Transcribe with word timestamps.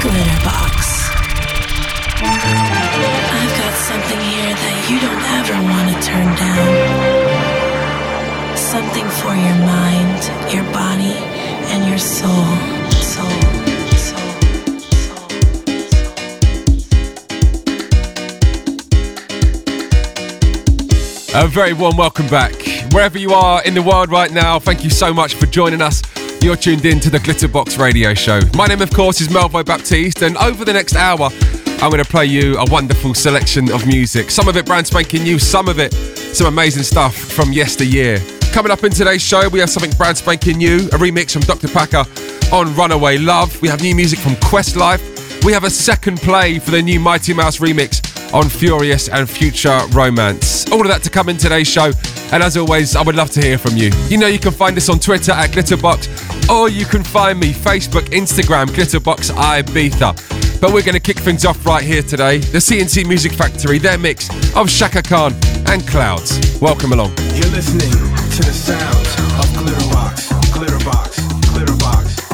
Glitterbox. 0.00 1.10
I've 2.22 3.54
got 3.58 3.74
something 3.74 4.20
here 4.20 4.54
that 4.54 4.76
you 4.88 4.96
don't 5.02 5.24
ever 5.38 5.58
want 5.72 5.90
to 5.90 5.96
turn 6.06 6.28
down. 6.38 6.70
Something 8.56 9.08
for 9.18 9.34
your 9.34 9.58
mind, 9.66 10.22
your 10.54 10.62
body, 10.72 11.18
and 11.74 11.88
your 11.88 11.98
soul. 11.98 12.30
Soul. 13.02 13.26
soul, 13.98 14.22
A 21.34 21.48
very 21.48 21.72
warm 21.72 21.96
welcome 21.96 22.28
back. 22.28 22.54
Wherever 22.92 23.18
you 23.18 23.32
are 23.32 23.64
in 23.64 23.74
the 23.74 23.82
world 23.82 24.10
right 24.10 24.30
now, 24.30 24.60
thank 24.60 24.84
you 24.84 24.90
so 24.90 25.12
much 25.12 25.34
for 25.34 25.46
joining 25.46 25.82
us. 25.82 26.02
You're 26.40 26.56
tuned 26.56 26.84
in 26.84 27.00
to 27.00 27.10
the 27.10 27.18
Glitterbox 27.18 27.78
Radio 27.78 28.14
Show. 28.14 28.40
My 28.54 28.66
name, 28.66 28.80
of 28.80 28.92
course, 28.92 29.20
is 29.20 29.26
Melvo 29.26 29.64
Baptiste, 29.64 30.22
and 30.22 30.36
over 30.36 30.64
the 30.64 30.72
next 30.72 30.94
hour, 30.94 31.30
I'm 31.82 31.90
going 31.90 32.02
to 32.02 32.08
play 32.08 32.26
you 32.26 32.56
a 32.58 32.64
wonderful 32.70 33.12
selection 33.12 33.72
of 33.72 33.84
music. 33.88 34.30
Some 34.30 34.46
of 34.46 34.56
it 34.56 34.64
brand 34.64 34.86
spanking 34.86 35.24
new, 35.24 35.40
some 35.40 35.66
of 35.66 35.80
it 35.80 35.92
some 35.92 36.46
amazing 36.46 36.84
stuff 36.84 37.16
from 37.16 37.52
yesteryear. 37.52 38.20
Coming 38.52 38.70
up 38.70 38.84
in 38.84 38.92
today's 38.92 39.20
show, 39.20 39.48
we 39.48 39.58
have 39.58 39.68
something 39.68 39.90
brand 39.98 40.16
spanking 40.16 40.58
new, 40.58 40.76
a 40.76 40.98
remix 40.98 41.32
from 41.32 41.42
Dr. 41.42 41.66
Packer 41.66 42.04
on 42.52 42.72
Runaway 42.76 43.18
Love. 43.18 43.60
We 43.60 43.66
have 43.68 43.82
new 43.82 43.96
music 43.96 44.20
from 44.20 44.34
Questlife. 44.36 45.44
We 45.44 45.52
have 45.52 45.64
a 45.64 45.70
second 45.70 46.18
play 46.18 46.60
for 46.60 46.70
the 46.70 46.82
new 46.82 47.00
Mighty 47.00 47.34
Mouse 47.34 47.58
remix 47.58 48.32
on 48.32 48.48
Furious 48.48 49.08
and 49.08 49.28
Future 49.28 49.80
Romance. 49.90 50.70
All 50.70 50.80
of 50.80 50.86
that 50.86 51.02
to 51.02 51.10
come 51.10 51.28
in 51.28 51.36
today's 51.36 51.68
show. 51.68 51.90
And 52.30 52.42
as 52.42 52.56
always, 52.56 52.94
I 52.94 53.02
would 53.02 53.16
love 53.16 53.30
to 53.32 53.40
hear 53.40 53.58
from 53.58 53.76
you. 53.76 53.90
You 54.08 54.18
know, 54.18 54.26
you 54.26 54.38
can 54.38 54.52
find 54.52 54.76
us 54.76 54.88
on 54.88 54.98
Twitter 54.98 55.32
at 55.32 55.50
Glitterbox, 55.50 56.50
or 56.50 56.68
you 56.68 56.84
can 56.84 57.02
find 57.02 57.40
me 57.40 57.52
Facebook, 57.52 58.10
Instagram, 58.10 58.66
Glitterbox 58.66 59.30
Ibiza. 59.32 60.60
But 60.60 60.72
we're 60.72 60.82
going 60.82 60.94
to 60.94 61.00
kick 61.00 61.18
things 61.18 61.44
off 61.44 61.64
right 61.64 61.84
here 61.84 62.02
today. 62.02 62.38
The 62.38 62.60
C+C 62.60 63.04
Music 63.04 63.32
Factory, 63.32 63.78
their 63.78 63.96
mix 63.96 64.28
of 64.56 64.68
Chaka 64.68 65.02
Khan 65.02 65.34
and 65.66 65.86
Clouds. 65.86 66.58
Welcome 66.60 66.92
along. 66.92 67.14
You're 67.34 67.48
listening 67.50 67.90
to 67.90 68.42
the 68.42 68.52
sounds 68.52 69.14
of 69.38 69.46
Glitterbox, 69.56 70.28
Glitterbox, 70.50 71.14
Glitterbox, 71.46 71.48
Glitterbox, 71.52 72.27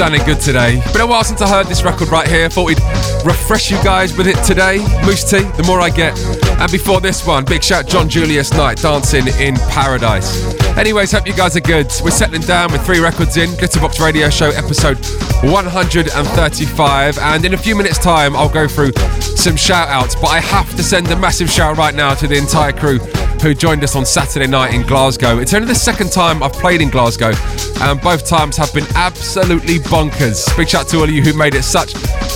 sounding 0.00 0.24
good 0.24 0.40
today. 0.40 0.80
Been 0.94 1.02
a 1.02 1.06
while 1.06 1.22
since 1.22 1.42
I 1.42 1.48
heard 1.50 1.66
this 1.66 1.82
record 1.82 2.08
right 2.08 2.26
here. 2.26 2.48
Thought 2.48 2.68
we'd 2.68 2.80
refresh 3.22 3.70
you 3.70 3.76
guys 3.84 4.16
with 4.16 4.26
it 4.26 4.42
today. 4.46 4.78
Mousse 5.04 5.30
T, 5.30 5.42
The 5.42 5.62
More 5.66 5.78
I 5.78 5.90
Get. 5.90 6.18
And 6.58 6.72
before 6.72 7.02
this 7.02 7.26
one, 7.26 7.44
big 7.44 7.62
shout 7.62 7.86
John 7.86 8.08
Julius 8.08 8.50
Knight, 8.54 8.78
Dancing 8.78 9.26
in 9.38 9.56
Paradise. 9.68 10.54
Anyways, 10.78 11.12
hope 11.12 11.26
you 11.26 11.34
guys 11.34 11.54
are 11.54 11.60
good. 11.60 11.92
We're 12.02 12.12
settling 12.12 12.40
down 12.40 12.72
with 12.72 12.82
three 12.86 12.98
records 12.98 13.36
in. 13.36 13.50
Glitterbox 13.50 14.02
Radio 14.02 14.30
Show 14.30 14.48
episode 14.48 14.96
135. 15.44 17.18
And 17.18 17.44
in 17.44 17.52
a 17.52 17.58
few 17.58 17.76
minutes' 17.76 17.98
time, 17.98 18.34
I'll 18.34 18.48
go 18.48 18.66
through 18.66 18.92
some 19.20 19.54
shout 19.54 19.88
outs. 19.88 20.14
But 20.14 20.28
I 20.28 20.40
have 20.40 20.74
to 20.76 20.82
send 20.82 21.08
a 21.08 21.16
massive 21.16 21.50
shout 21.50 21.76
right 21.76 21.94
now 21.94 22.14
to 22.14 22.26
the 22.26 22.38
entire 22.38 22.72
crew 22.72 23.00
who 23.40 23.54
joined 23.54 23.82
us 23.82 23.96
on 23.96 24.04
Saturday 24.04 24.46
night 24.46 24.74
in 24.74 24.82
Glasgow. 24.86 25.38
It's 25.38 25.54
only 25.54 25.66
the 25.66 25.74
second 25.74 26.12
time 26.12 26.42
I've 26.42 26.52
played 26.52 26.80
in 26.80 26.90
Glasgow, 26.90 27.32
and 27.80 28.00
both 28.00 28.26
times 28.26 28.56
have 28.56 28.72
been 28.74 28.84
absolutely 28.94 29.78
bonkers. 29.78 30.54
Big 30.56 30.68
shout 30.68 30.88
to 30.88 30.98
all 30.98 31.04
of 31.04 31.10
you 31.10 31.22
who 31.22 31.32
made 31.32 31.54
it 31.54 31.62
such 31.62 31.94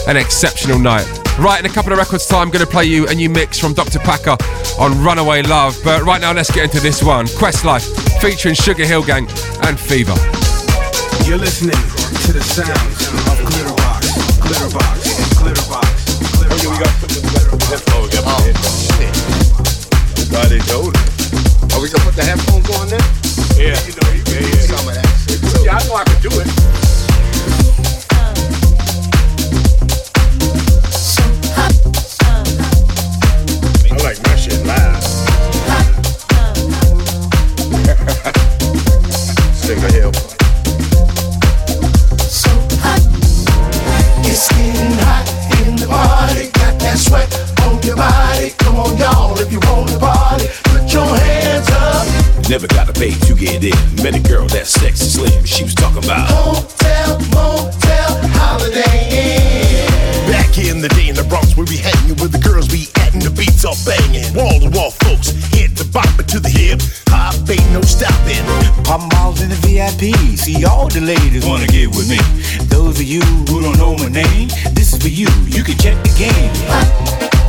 an 0.09 0.17
exceptional 0.17 0.79
night. 0.79 1.07
Right, 1.39 1.61
in 1.61 1.67
a 1.67 1.75
couple 1.75 1.93
of 1.93 1.99
records' 1.99 2.27
time, 2.27 2.43
I'm 2.43 2.51
going 2.51 2.65
to 2.65 2.71
play 2.71 2.85
you 2.85 3.07
a 3.09 3.15
new 3.15 3.29
mix 3.29 3.59
from 3.59 3.75
Dr. 3.75 3.99
Packer 3.99 4.37
on 4.79 5.03
Runaway 5.03 5.43
Love. 5.43 5.77
But 5.85 6.03
right 6.03 6.21
now, 6.21 6.33
let's 6.33 6.51
get 6.51 6.65
into 6.65 6.81
this 6.81 7.03
one 7.03 7.27
Questlife 7.27 7.85
featuring 8.21 8.55
Sugar 8.55 8.87
Hill 8.87 9.03
Gang 9.03 9.27
and 9.63 9.79
Fever. 9.79 10.15
You're 11.27 11.39
listening 11.39 11.77
to 12.27 12.33
the 12.33 12.43
sounds 12.43 13.09
of 13.29 13.39
Glitterbox, 13.51 14.03
Glitterbox, 14.41 15.05
Glitterbox, 15.37 15.85
Glitterbox. 16.39 16.51
Oh, 16.51 16.57
yeah, 16.63 16.71
we 16.71 16.79
got 16.79 16.89
to 16.89 17.01
put 17.01 17.11
the 17.11 17.21
headphones. 17.69 18.05
We 18.05 18.11
got 18.11 18.23
to 18.23 18.31
put 18.31 19.29
the 19.29 19.34
headphones. 20.25 20.31
God, 20.31 20.49
they 20.51 20.59
told 20.71 20.95
it. 20.95 21.01
Are 21.75 21.81
we 21.81 21.89
gonna 21.91 22.05
put 22.05 22.15
the 22.17 22.25
headphones 22.25 22.69
on 22.79 22.89
then? 22.89 23.01
Yeah, 23.57 23.79
you 23.87 23.93
know, 23.95 24.09
yeah, 24.31 24.47
yeah. 24.47 24.67
Some 24.67 24.89
of 24.89 24.95
that. 24.95 25.07
Yeah, 25.65 25.77
I 25.77 25.79
know 25.87 25.95
I 25.95 26.05
can 26.05 26.21
do 26.23 26.31
it. 26.41 26.49
I 33.91 33.97
like 34.03 34.23
my 34.23 34.37
shit 34.37 34.65
live. 34.67 35.03
Sing 39.55 39.81
the 39.81 39.91
hell. 39.93 40.13
It's 44.27 44.49
getting 44.49 44.99
hot 44.99 45.29
in 45.67 45.77
the 45.77 45.87
party. 45.87 46.51
Got 46.53 46.79
that 46.81 46.99
sweat 46.99 47.54
on 47.85 47.87
your 47.87 47.97
body. 47.97 48.51
Come 48.59 48.77
on, 48.77 48.97
y'all, 48.97 49.39
if 49.39 49.53
you 49.53 49.61
want 49.61 49.89
to 49.91 49.99
party, 49.99 50.47
put 50.65 50.93
your 50.93 51.07
hands 51.07 51.69
up. 51.71 52.49
Never 52.49 52.67
got 52.69 52.89
a 52.89 52.93
pay 52.93 53.13
to 53.27 53.35
get 53.35 53.65
in. 53.65 53.77
Met 54.03 54.17
a 54.17 54.21
girl 54.21 54.47
that's 54.47 54.71
sexy 54.71 55.05
slim. 55.05 55.45
She 55.45 55.65
was 55.65 55.75
talking 55.75 56.05
about 56.05 56.29
Hotel, 56.31 57.19
motel, 57.33 58.13
holiday 58.41 59.01
inn. 59.13 60.33
back 60.33 60.57
in 60.59 60.81
the 60.81 60.89
day 60.89 61.09
in 61.09 61.17
the 61.17 61.25
Bronx 61.25 61.57
where 61.57 61.67
we 61.67 61.77
hanging 61.77 62.17
with 62.21 62.33
the 62.33 62.41
girls 62.41 62.71
we 62.71 62.89
at 63.01 63.13
and 63.13 63.23
the 63.23 63.31
beats 63.31 63.65
all 63.65 63.77
banging. 63.85 64.33
Wall 64.35 64.61
to 64.61 64.71
wall 64.77 64.91
folks, 65.05 65.31
hit 65.53 65.77
the 65.77 65.85
bop 65.93 66.09
it 66.19 66.29
to 66.29 66.41
the 66.41 66.49
hip. 66.49 66.81
Hop 67.09 67.37
ain't 67.49 67.73
no 67.73 67.83
stopping. 67.83 68.45
Pop 68.85 69.09
balls 69.11 69.41
in 69.41 69.49
the 69.51 69.61
VIP. 69.65 70.17
See 70.39 70.65
all 70.65 70.89
the 70.89 71.01
ladies 71.01 71.45
wanna 71.47 71.67
get 71.67 71.89
with 71.89 72.09
me. 72.09 72.21
Those 72.69 73.01
of 73.01 73.07
you 73.07 73.21
who 73.49 73.61
don't 73.61 73.77
know 73.77 73.97
my 73.97 74.09
name, 74.09 74.49
this 74.73 74.93
is 74.93 75.01
for 75.01 75.09
you. 75.09 75.29
You 75.49 75.65
can 75.65 75.77
check 75.77 75.97
the 76.05 76.13
game. 76.17 77.34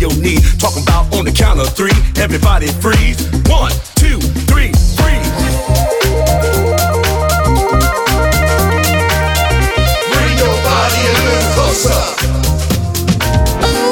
your 0.00 0.14
knee. 0.16 0.38
Talking 0.58 0.82
about 0.82 1.12
on 1.14 1.24
the 1.24 1.32
count 1.32 1.60
of 1.60 1.68
three, 1.74 1.96
everybody 2.16 2.68
freeze. 2.68 3.20
One, 3.48 3.72
two, 3.94 4.18
three, 4.48 4.72
freeze. 4.96 5.30
Bring 10.12 10.34
your 10.38 10.56
body 10.64 11.02
a 11.06 11.14
little 11.26 11.50
closer. 11.54 12.02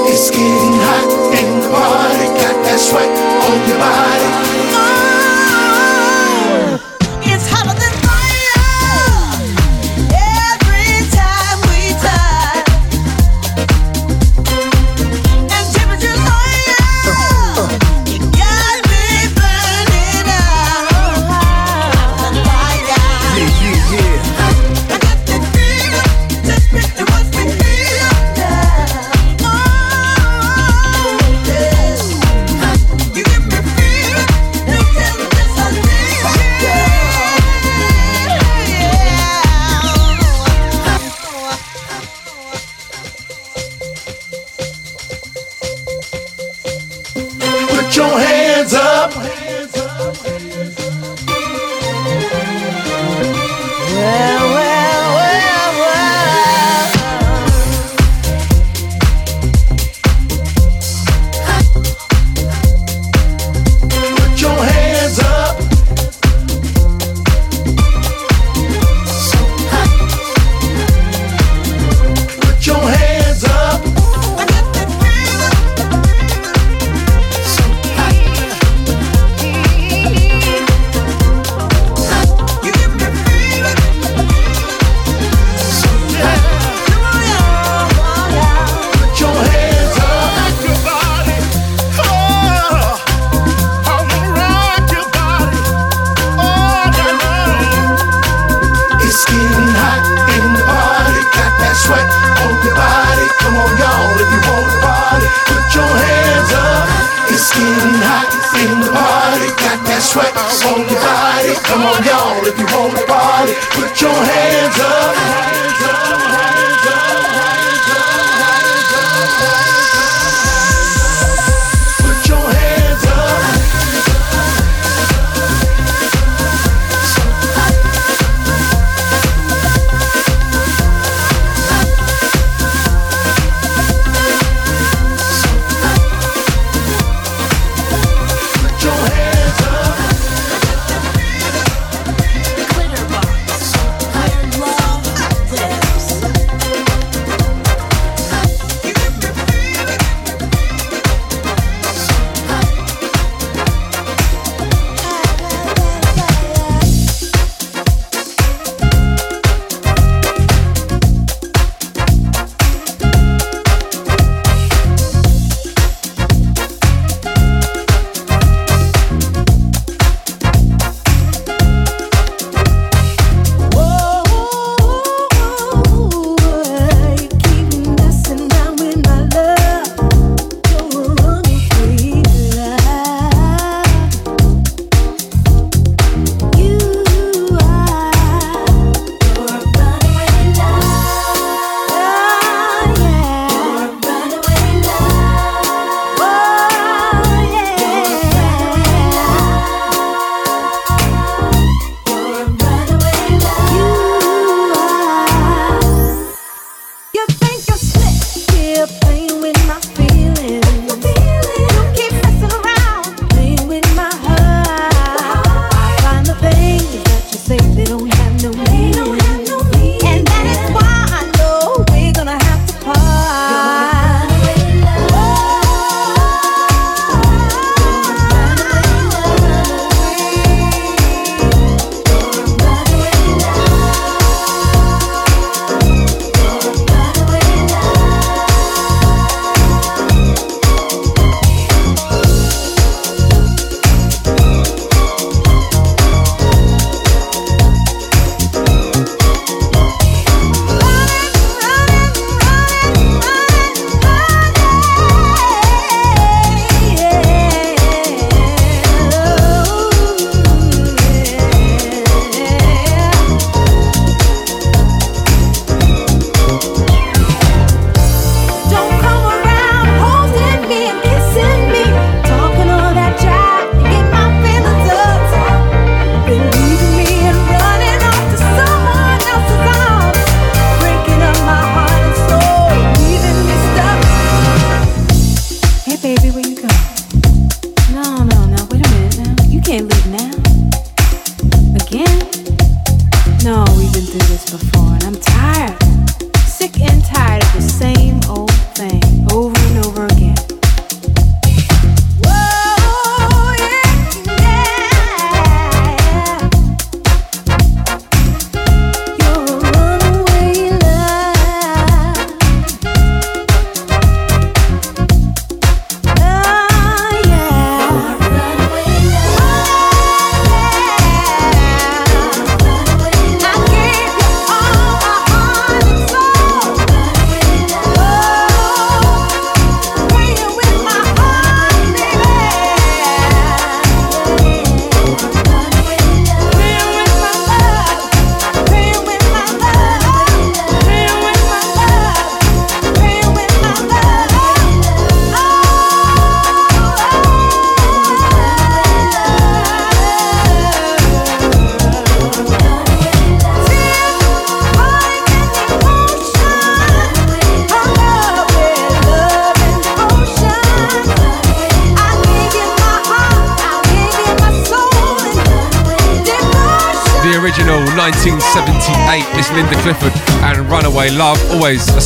It's 0.07 0.31
getting 0.31 0.77
hot 0.85 1.09
in 1.39 1.61
the 1.61 1.69
bar. 1.69 2.04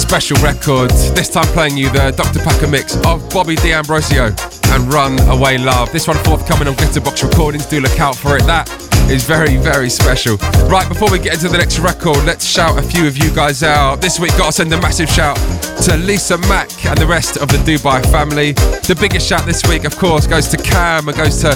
Special 0.09 0.39
record. 0.43 0.89
This 1.15 1.29
time 1.29 1.45
playing 1.49 1.77
you 1.77 1.91
the 1.91 2.15
Dr. 2.17 2.39
Packer 2.39 2.67
mix 2.67 2.97
of 3.05 3.29
Bobby 3.29 3.57
D'Ambrosio 3.57 4.35
and 4.73 4.91
Runaway 4.91 5.59
Love. 5.59 5.93
This 5.93 6.09
one 6.09 6.17
forthcoming 6.25 6.67
on 6.67 6.73
Glitterbox 6.77 7.29
Recordings, 7.29 7.67
do 7.67 7.79
look 7.79 8.01
out 8.01 8.17
for 8.17 8.35
it. 8.35 8.43
That 8.45 8.71
is 9.11 9.25
very, 9.25 9.59
very 9.59 9.91
special. 9.91 10.39
Right, 10.67 10.89
before 10.89 11.11
we 11.11 11.19
get 11.19 11.35
into 11.35 11.51
the 11.51 11.59
next 11.59 11.79
record, 11.79 12.25
let's 12.25 12.47
shout 12.47 12.79
a 12.79 12.83
few 12.83 13.07
of 13.07 13.19
you 13.19 13.31
guys 13.35 13.63
out. 13.63 14.01
This 14.01 14.19
week, 14.19 14.31
got 14.39 14.47
to 14.47 14.53
send 14.53 14.73
a 14.73 14.81
massive 14.81 15.11
shout 15.11 15.37
to 15.85 15.99
Lisa 15.99 16.39
Mack 16.49 16.87
and 16.87 16.97
the 16.97 17.07
rest 17.07 17.37
of 17.37 17.49
the 17.49 17.59
Dubai 17.59 18.01
family. 18.11 18.53
The 18.53 18.97
biggest 18.99 19.29
shout 19.29 19.45
this 19.45 19.63
week, 19.69 19.85
of 19.85 19.95
course, 19.99 20.27
goes 20.27 20.49
to 20.49 20.57
Cam 20.57 21.09
and 21.09 21.19
goes 21.19 21.43
to 21.43 21.51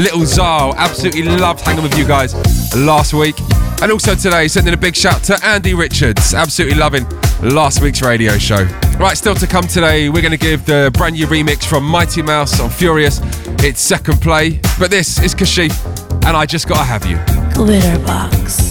Little 0.00 0.24
Zal. 0.24 0.74
Absolutely 0.76 1.24
loved 1.24 1.60
hanging 1.60 1.82
with 1.82 1.96
you 1.98 2.06
guys 2.06 2.34
last 2.74 3.12
week. 3.12 3.38
And 3.82 3.92
also 3.92 4.14
today, 4.14 4.48
sending 4.48 4.72
a 4.72 4.78
big 4.78 4.96
shout 4.96 5.22
to 5.24 5.38
Andy 5.44 5.74
Richards. 5.74 6.32
Absolutely 6.32 6.78
loving 6.78 7.06
last 7.42 7.82
week's 7.82 8.02
radio 8.02 8.38
show. 8.38 8.64
Right, 8.98 9.16
still 9.16 9.34
to 9.36 9.46
come 9.46 9.66
today, 9.66 10.08
we're 10.08 10.22
going 10.22 10.32
to 10.32 10.38
give 10.38 10.64
the 10.66 10.90
brand 10.94 11.14
new 11.14 11.26
remix 11.26 11.64
from 11.64 11.84
Mighty 11.84 12.22
Mouse 12.22 12.60
on 12.60 12.70
Furious 12.70 13.20
its 13.64 13.80
second 13.80 14.20
play. 14.20 14.60
But 14.78 14.90
this 14.90 15.22
is 15.22 15.34
Kashif, 15.34 15.72
and 16.26 16.36
I 16.36 16.46
just 16.46 16.68
gotta 16.68 16.84
have 16.84 17.06
you. 17.06 17.16
Glitterbox. 17.54 18.67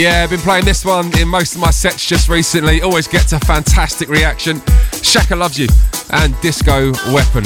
Yeah, 0.00 0.22
I've 0.22 0.30
been 0.30 0.40
playing 0.40 0.64
this 0.64 0.82
one 0.82 1.14
in 1.18 1.28
most 1.28 1.56
of 1.56 1.60
my 1.60 1.70
sets 1.70 2.06
just 2.06 2.30
recently. 2.30 2.80
Always 2.80 3.06
gets 3.06 3.34
a 3.34 3.40
fantastic 3.40 4.08
reaction. 4.08 4.62
Shaka 5.02 5.36
loves 5.36 5.58
you 5.58 5.68
and 6.14 6.34
Disco 6.40 6.92
Weapon. 7.12 7.44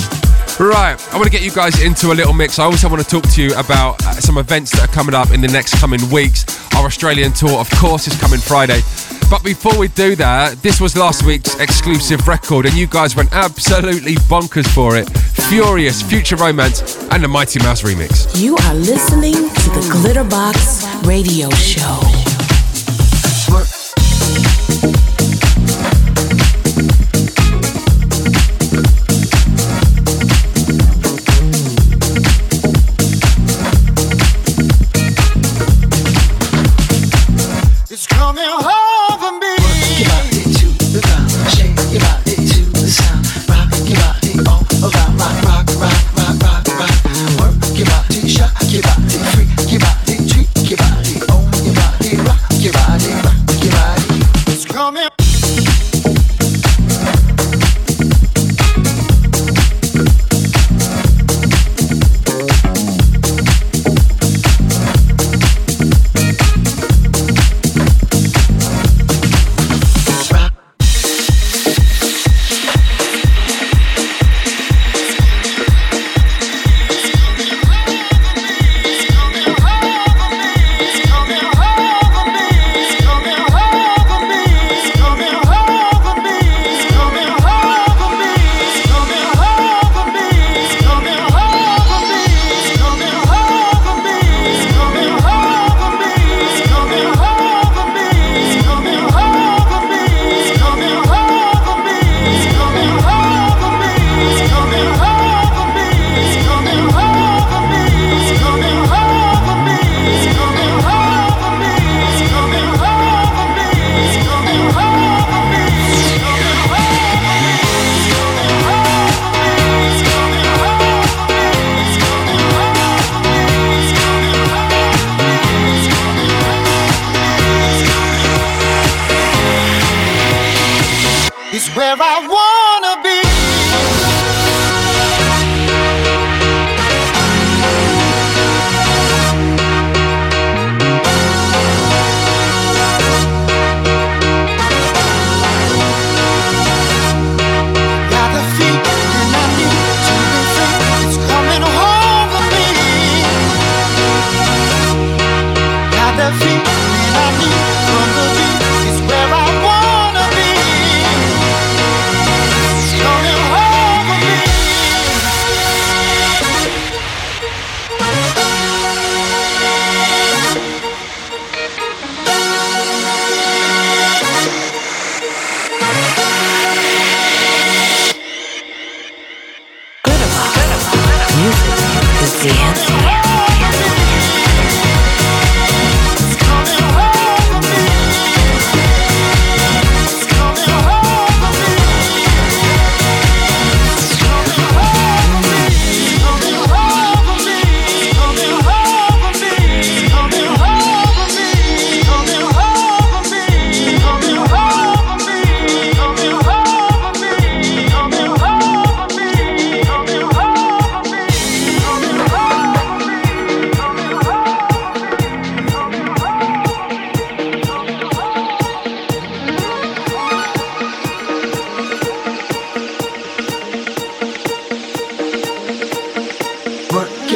Right, 0.61 0.95
I 1.13 1.17
want 1.17 1.25
to 1.25 1.31
get 1.31 1.43
you 1.43 1.51
guys 1.51 1.83
into 1.83 2.13
a 2.13 2.15
little 2.15 2.33
mix. 2.33 2.61
I 2.61 2.65
also 2.65 2.89
want 2.89 3.03
to 3.03 3.09
talk 3.09 3.29
to 3.33 3.43
you 3.43 3.53
about 3.57 4.01
uh, 4.07 4.13
some 4.21 4.39
events 4.39 4.71
that 4.71 4.89
are 4.89 4.93
coming 4.93 5.17
up 5.17 5.33
in 5.33 5.41
the 5.41 5.49
next 5.49 5.81
coming 5.81 5.99
weeks. 6.13 6.45
Our 6.77 6.87
Australian 6.87 7.33
tour, 7.33 7.59
of 7.59 7.69
course, 7.71 8.07
is 8.07 8.17
coming 8.21 8.39
Friday. 8.39 8.83
But 9.29 9.43
before 9.43 9.77
we 9.77 9.89
do 9.89 10.15
that, 10.15 10.63
this 10.63 10.81
was 10.81 10.97
last 10.97 11.25
week's 11.25 11.59
exclusive 11.59 12.29
record, 12.29 12.67
and 12.67 12.75
you 12.77 12.87
guys 12.87 13.17
went 13.17 13.33
absolutely 13.33 14.15
bonkers 14.31 14.73
for 14.73 14.97
it. 14.97 15.11
Furious, 15.49 16.03
Future 16.03 16.37
Romance, 16.37 17.03
and 17.11 17.25
the 17.25 17.29
Mighty 17.29 17.59
Mouse 17.65 17.83
remix. 17.83 18.41
You 18.41 18.55
are 18.59 18.75
listening 18.75 19.33
to 19.33 19.71
the 19.71 19.91
Glitterbox 19.91 21.05
Radio 21.05 21.51
Show. 21.51 22.24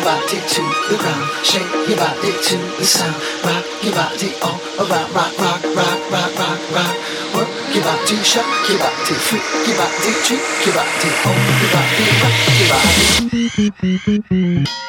Body 0.09 0.41
to 0.41 0.63
the 0.89 0.97
ground, 0.97 1.29
shake 1.45 1.69
your 1.87 1.99
body 2.01 2.33
to 2.33 2.57
the 2.81 2.85
sound, 2.85 3.15
rock 3.45 3.65
your 3.85 3.93
body 3.93 4.33
all 4.41 4.57
around, 4.81 5.13
rock, 5.13 5.37
rock, 5.37 5.63
rock, 5.77 6.01
rock, 6.09 6.33
rock, 6.41 6.61
rock. 6.73 6.95
Work 7.37 7.51
your 7.75 7.85
body, 7.85 8.17
shock 8.25 8.49
your 8.71 8.79
body, 8.81 9.15
freak 9.29 9.45
your 9.69 9.77
body, 9.77 10.13
treat 10.25 10.41
your 10.65 10.75
body, 10.81 11.11
own 11.29 11.45
your 11.61 11.71
body, 11.77 12.05
rock 12.25 12.37
your 12.57 12.69
body. 14.65 14.88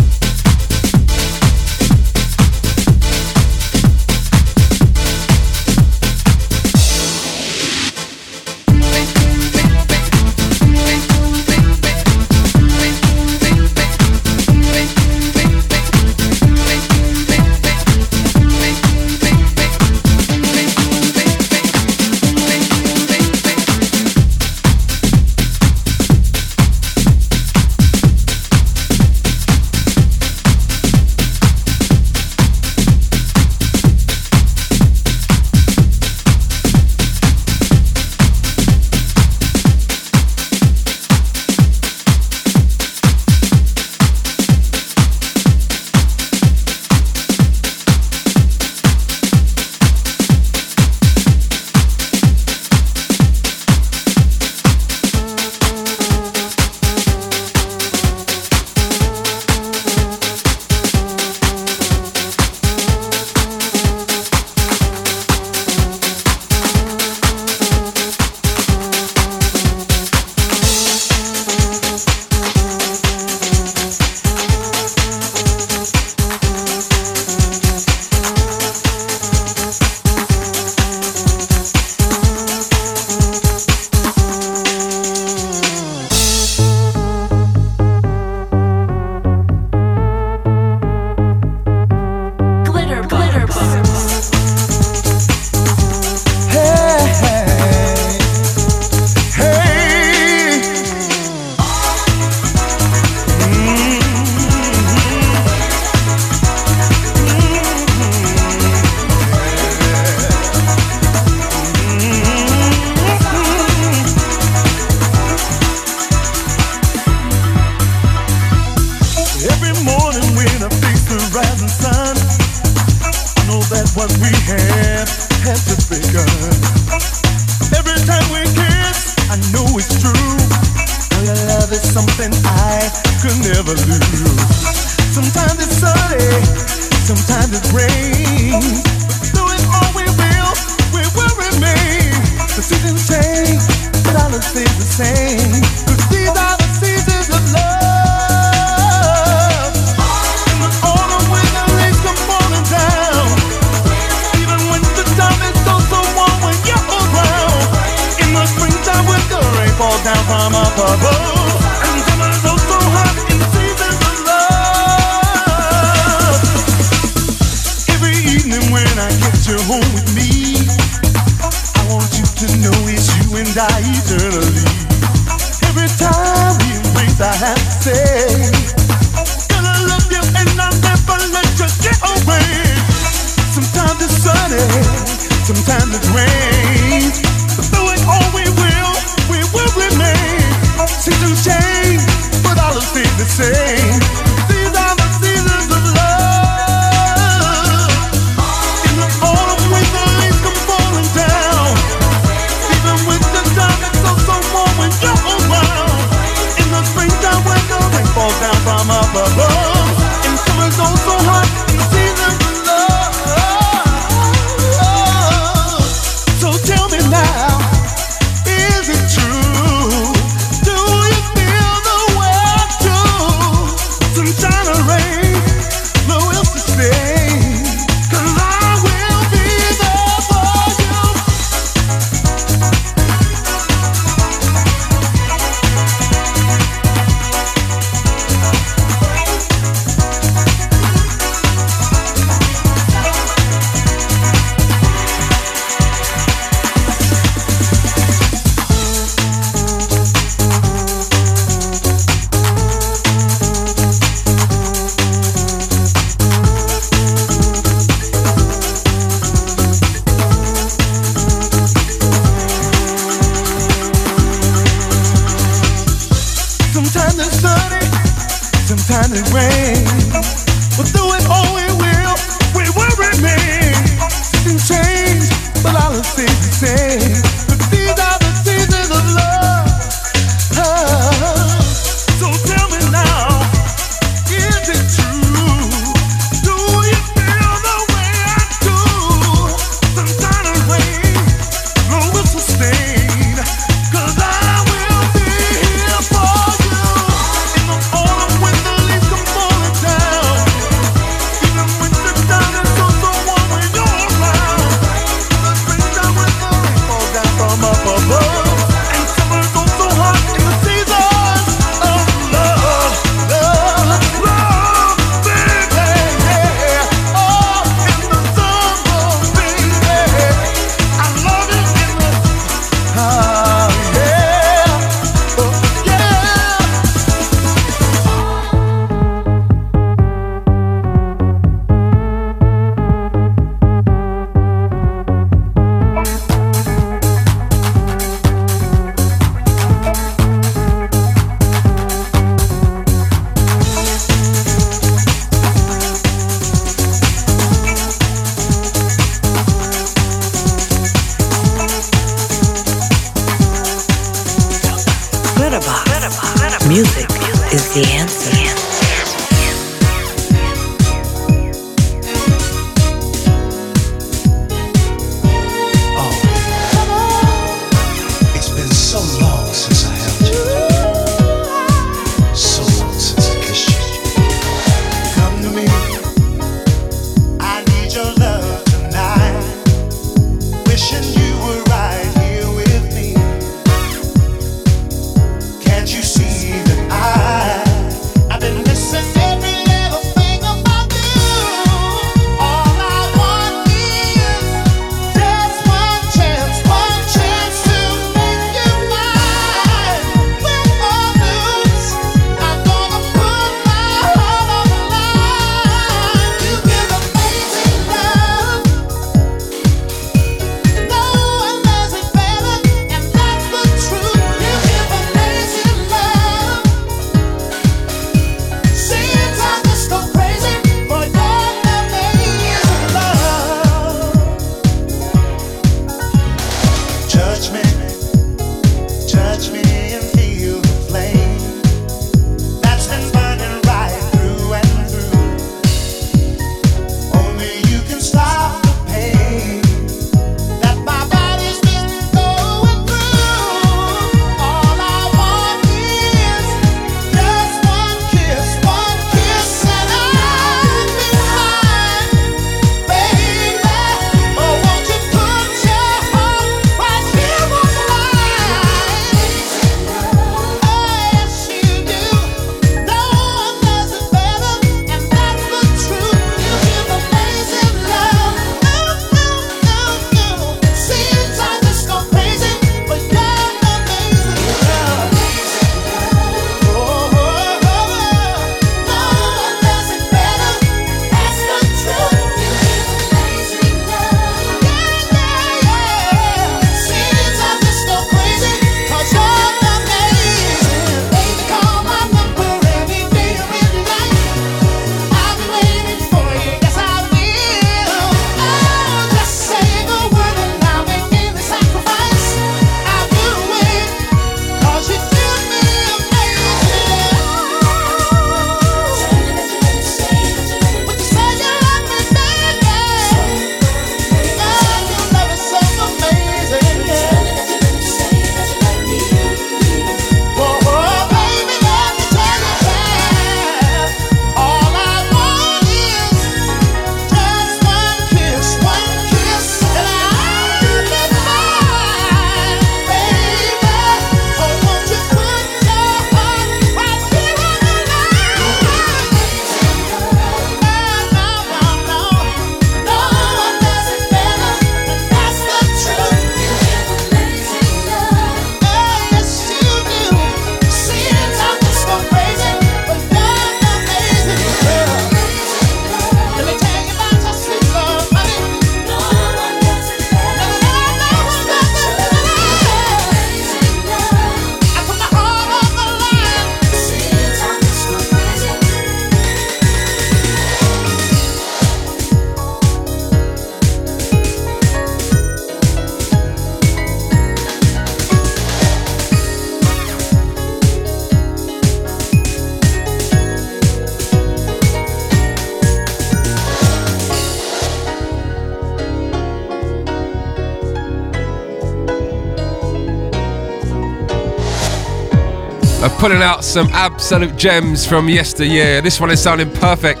Pulling 596.02 596.20
out 596.20 596.42
some 596.42 596.66
absolute 596.72 597.36
gems 597.36 597.86
from 597.86 598.08
yesteryear. 598.08 598.80
This 598.80 599.00
one 599.00 599.08
is 599.12 599.22
sounding 599.22 599.48
perfect 599.52 600.00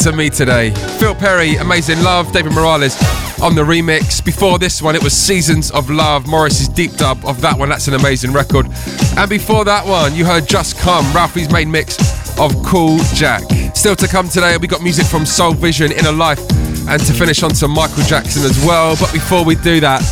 to 0.00 0.12
me 0.14 0.28
today. 0.28 0.68
Phil 0.98 1.14
Perry, 1.14 1.56
Amazing 1.56 2.02
Love, 2.02 2.30
David 2.30 2.52
Morales 2.52 2.94
on 3.40 3.54
the 3.54 3.62
remix. 3.62 4.22
Before 4.22 4.58
this 4.58 4.82
one, 4.82 4.94
it 4.94 5.02
was 5.02 5.14
Seasons 5.14 5.70
of 5.70 5.88
Love, 5.88 6.26
Morris's 6.26 6.68
deep 6.68 6.92
dub 6.98 7.24
of 7.24 7.40
that 7.40 7.58
one. 7.58 7.70
That's 7.70 7.88
an 7.88 7.94
amazing 7.94 8.34
record. 8.34 8.66
And 9.16 9.30
before 9.30 9.64
that 9.64 9.86
one, 9.86 10.14
you 10.14 10.26
heard 10.26 10.46
Just 10.46 10.76
Come, 10.76 11.10
Ralphi's 11.14 11.50
main 11.50 11.70
mix 11.70 11.96
of 12.38 12.54
Cool 12.62 12.98
Jack. 13.14 13.40
Still 13.74 13.96
to 13.96 14.06
come 14.06 14.28
today, 14.28 14.58
we 14.58 14.68
got 14.68 14.82
music 14.82 15.06
from 15.06 15.24
Soul 15.24 15.54
Vision, 15.54 15.90
Inner 15.90 16.12
Life, 16.12 16.40
and 16.86 17.00
to 17.00 17.14
finish 17.14 17.42
on 17.42 17.52
to 17.52 17.66
Michael 17.66 18.04
Jackson 18.04 18.42
as 18.42 18.62
well. 18.66 18.94
But 19.00 19.10
before 19.10 19.42
we 19.42 19.54
do 19.54 19.80
that, 19.80 20.02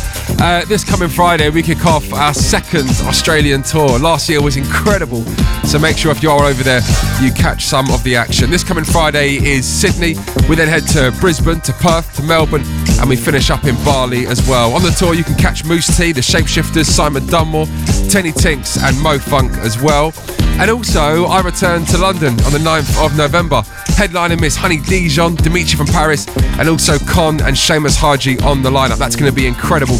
uh, 0.41 0.65
this 0.65 0.83
coming 0.83 1.09
Friday, 1.09 1.49
we 1.49 1.61
kick 1.61 1.85
off 1.85 2.13
our 2.13 2.33
second 2.33 2.89
Australian 3.01 3.61
tour. 3.61 3.99
Last 3.99 4.29
year 4.29 4.41
was 4.41 4.57
incredible, 4.57 5.23
so 5.65 5.79
make 5.79 5.97
sure 5.97 6.11
if 6.11 6.23
you 6.23 6.31
are 6.31 6.45
over 6.45 6.63
there, 6.63 6.81
you 7.21 7.31
catch 7.31 7.65
some 7.65 7.89
of 7.91 8.03
the 8.03 8.15
action. 8.15 8.49
This 8.49 8.63
coming 8.63 8.83
Friday 8.83 9.35
is 9.35 9.67
Sydney. 9.67 10.15
We 10.47 10.55
then 10.55 10.67
head 10.67 10.87
to 10.89 11.13
Brisbane, 11.19 11.61
to 11.61 11.73
Perth, 11.73 12.15
to 12.15 12.23
Melbourne, 12.23 12.63
and 12.99 13.09
we 13.09 13.15
finish 13.15 13.49
up 13.49 13.65
in 13.65 13.75
Bali 13.83 14.27
as 14.27 14.47
well. 14.47 14.73
On 14.73 14.81
the 14.81 14.91
tour, 14.91 15.13
you 15.13 15.23
can 15.23 15.35
catch 15.35 15.65
Mousse 15.65 15.97
T, 15.97 16.11
the 16.11 16.21
Shapeshifters, 16.21 16.85
Simon 16.85 17.25
Dunmore, 17.27 17.67
Tenny 18.09 18.31
Tinks, 18.31 18.77
and 18.81 18.99
Mo 19.01 19.19
Funk 19.19 19.51
as 19.57 19.81
well. 19.81 20.13
And 20.59 20.69
also, 20.69 21.25
I 21.25 21.41
return 21.41 21.85
to 21.85 21.97
London 21.97 22.31
on 22.41 22.51
the 22.51 22.59
9th 22.59 23.05
of 23.05 23.15
November, 23.15 23.63
headlining 23.99 24.39
Miss 24.39 24.55
Honey 24.55 24.77
Dijon, 24.77 25.35
Dimitri 25.35 25.75
from 25.75 25.87
Paris, 25.87 26.25
and 26.57 26.69
also 26.69 26.97
Kon 26.99 27.41
and 27.41 27.53
Seamus 27.53 27.97
Haji 27.97 28.39
on 28.39 28.61
the 28.61 28.69
lineup. 28.69 28.97
That's 28.97 29.17
going 29.17 29.29
to 29.29 29.35
be 29.35 29.45
incredible 29.45 29.95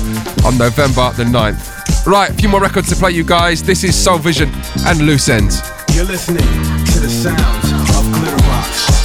on 0.45 0.57
November 0.57 1.11
the 1.17 1.25
9th. 1.25 2.05
Right, 2.05 2.29
a 2.29 2.33
few 2.33 2.47
more 2.47 2.61
records 2.61 2.87
to 2.91 2.95
play, 2.95 3.11
you 3.11 3.25
guys. 3.25 3.61
This 3.61 3.83
is 3.83 4.01
Soul 4.01 4.17
Vision 4.17 4.49
and 4.85 5.01
Loose 5.01 5.27
Ends. 5.27 5.61
You're 5.93 6.05
listening 6.05 6.37
to 6.37 6.99
the 7.01 7.09
sounds 7.09 7.71
of 7.73 8.05
Glitterbox. 8.15 8.39
Glitterbox. 8.45 8.98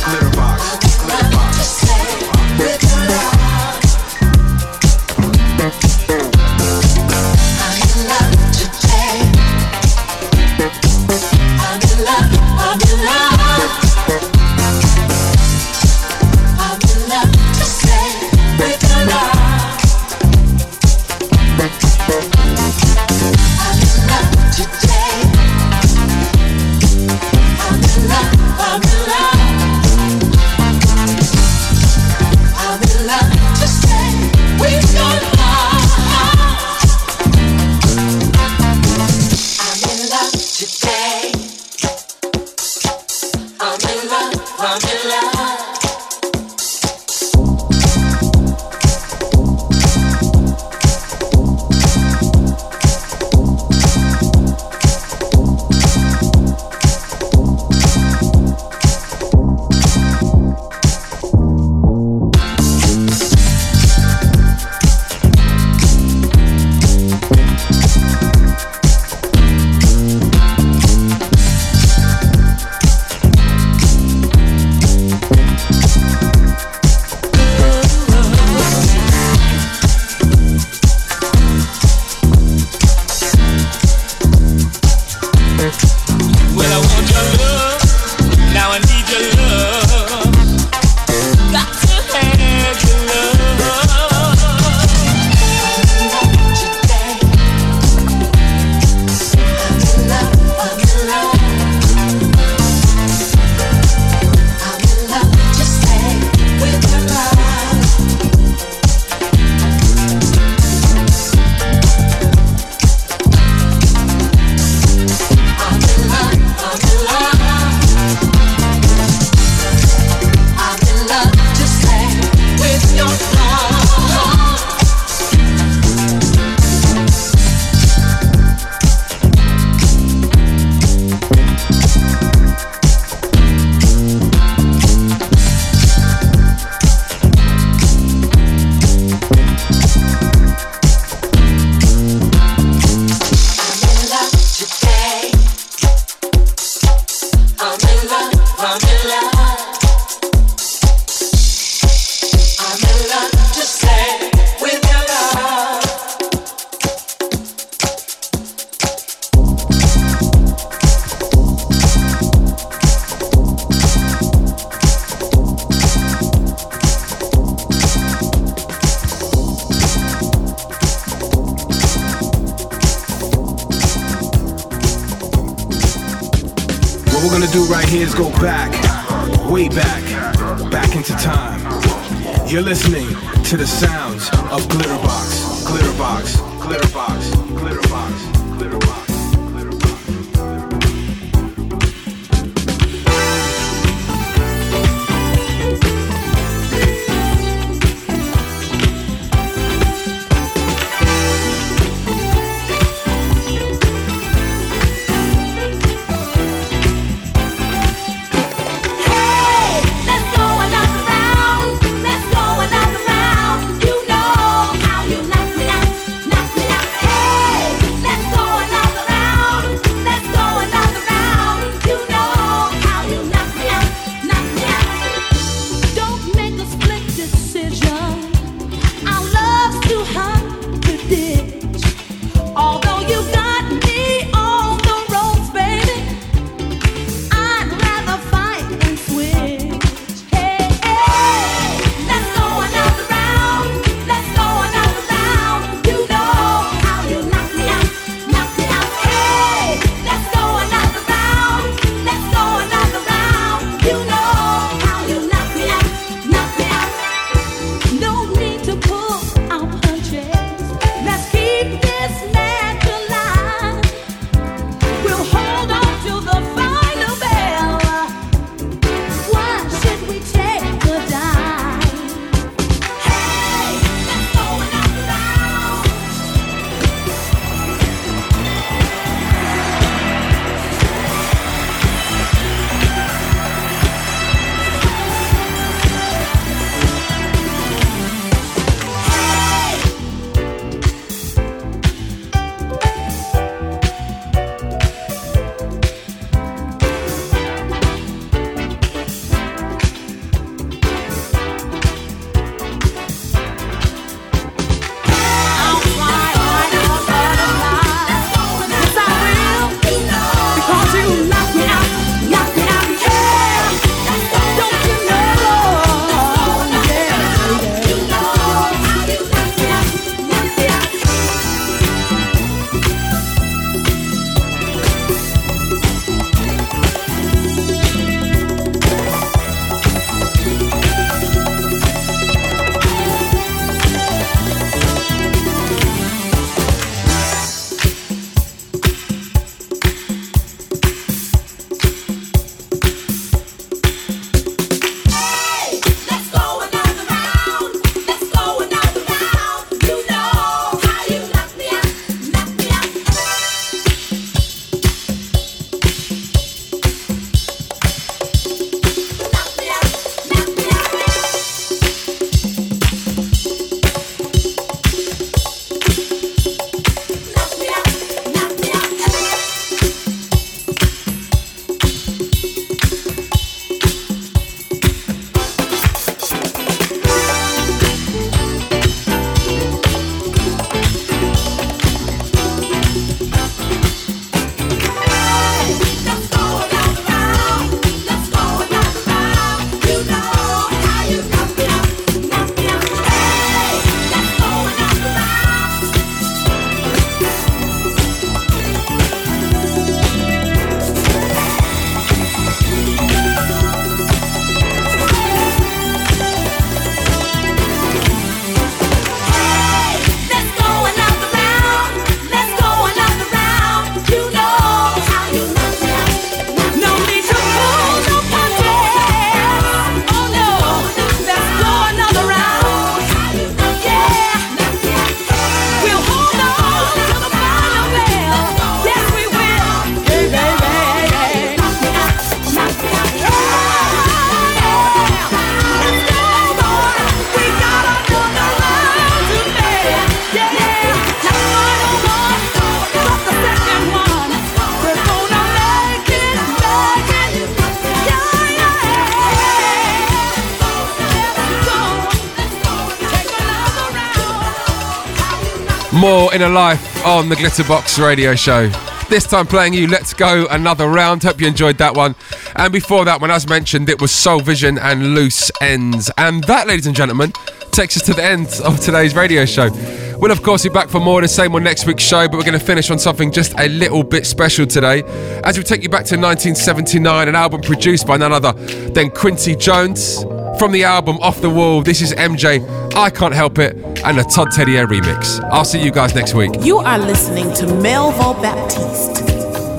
More 456.04 456.34
Inner 456.34 456.50
Life 456.50 457.06
on 457.06 457.30
the 457.30 457.34
Glitterbox 457.34 457.98
radio 457.98 458.34
show. 458.34 458.68
This 459.08 459.26
time 459.26 459.46
playing 459.46 459.72
you 459.72 459.86
Let's 459.86 460.12
Go 460.12 460.46
Another 460.50 460.86
Round. 460.86 461.22
Hope 461.22 461.40
you 461.40 461.46
enjoyed 461.46 461.78
that 461.78 461.96
one. 461.96 462.14
And 462.56 462.70
before 462.70 463.06
that 463.06 463.22
one, 463.22 463.30
as 463.30 463.48
mentioned, 463.48 463.88
it 463.88 464.02
was 464.02 464.12
Soul 464.12 464.40
Vision 464.40 464.76
and 464.76 465.14
Loose 465.14 465.50
Ends. 465.62 466.10
And 466.18 466.44
that, 466.44 466.66
ladies 466.66 466.86
and 466.86 466.94
gentlemen, 466.94 467.32
takes 467.72 467.96
us 467.96 468.02
to 468.02 468.12
the 468.12 468.22
end 468.22 468.48
of 468.66 468.80
today's 468.80 469.16
radio 469.16 469.46
show. 469.46 469.70
We'll, 470.18 470.30
of 470.30 470.42
course, 470.42 470.64
be 470.64 470.68
back 470.68 470.90
for 470.90 471.00
more 471.00 471.20
of 471.20 471.22
the 471.22 471.28
same 471.28 471.54
on 471.54 471.64
next 471.64 471.86
week's 471.86 472.04
show, 472.04 472.28
but 472.28 472.36
we're 472.36 472.44
going 472.44 472.58
to 472.58 472.64
finish 472.66 472.90
on 472.90 472.98
something 472.98 473.32
just 473.32 473.58
a 473.58 473.68
little 473.68 474.02
bit 474.02 474.26
special 474.26 474.66
today. 474.66 475.04
As 475.42 475.56
we 475.56 475.64
take 475.64 475.82
you 475.82 475.88
back 475.88 476.04
to 476.04 476.16
1979, 476.16 477.28
an 477.28 477.34
album 477.34 477.62
produced 477.62 478.06
by 478.06 478.18
none 478.18 478.30
other 478.32 478.52
than 478.52 479.08
Quincy 479.08 479.56
Jones. 479.56 480.22
From 480.58 480.72
the 480.72 480.84
album 480.84 481.18
Off 481.20 481.40
the 481.40 481.50
Wall, 481.50 481.82
this 481.82 482.00
is 482.00 482.12
MJ, 482.14 482.64
I 482.94 483.10
Can't 483.10 483.34
Help 483.34 483.58
It, 483.58 483.76
and 484.04 484.16
the 484.18 484.22
Todd 484.22 484.48
Tertier 484.48 484.86
remix. 484.86 485.40
I'll 485.50 485.64
see 485.64 485.82
you 485.82 485.90
guys 485.90 486.14
next 486.14 486.32
week. 486.34 486.52
You 486.60 486.78
are 486.78 486.98
listening 486.98 487.52
to 487.54 487.66
Melvo 487.66 488.40
Baptiste 488.40 489.22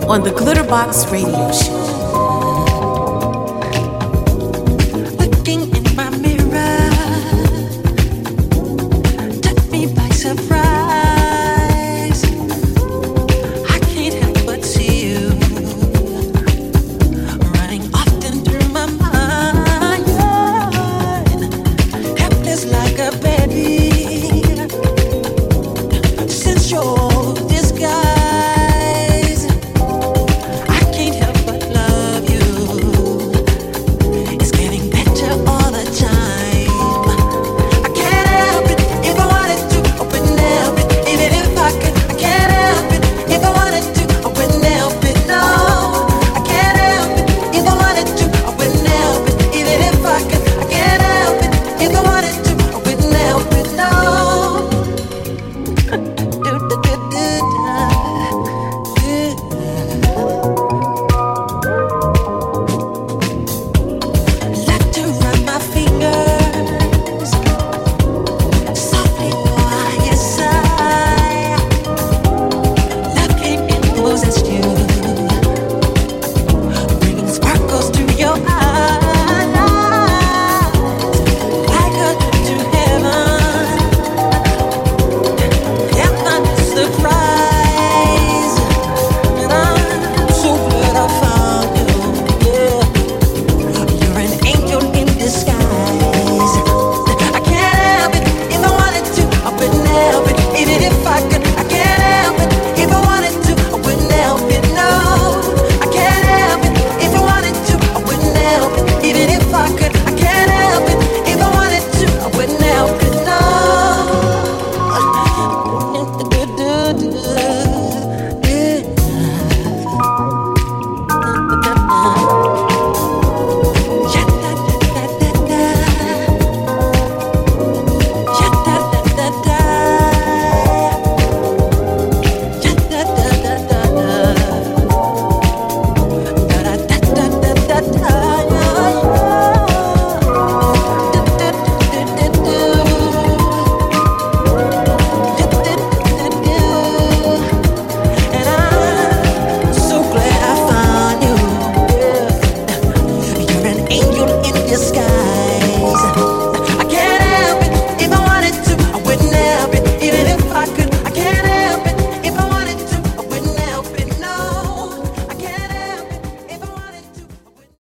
on 0.08 0.22
the 0.24 0.32
Glitterbox 0.32 1.12
Radio 1.12 1.52
Show. 1.52 2.05